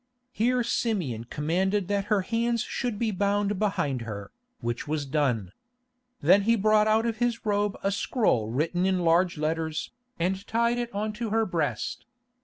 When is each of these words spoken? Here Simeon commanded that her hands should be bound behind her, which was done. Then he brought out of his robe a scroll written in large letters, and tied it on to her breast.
Here 0.31 0.63
Simeon 0.63 1.25
commanded 1.25 1.87
that 1.89 2.05
her 2.05 2.21
hands 2.23 2.63
should 2.63 2.97
be 2.97 3.11
bound 3.11 3.59
behind 3.59 4.01
her, 4.01 4.31
which 4.59 4.87
was 4.87 5.05
done. 5.05 5.51
Then 6.21 6.41
he 6.41 6.55
brought 6.55 6.87
out 6.87 7.05
of 7.05 7.17
his 7.17 7.45
robe 7.45 7.77
a 7.83 7.91
scroll 7.91 8.49
written 8.49 8.87
in 8.87 9.01
large 9.01 9.37
letters, 9.37 9.91
and 10.17 10.47
tied 10.47 10.79
it 10.79 10.91
on 10.91 11.13
to 11.13 11.29
her 11.29 11.45
breast. 11.45 12.07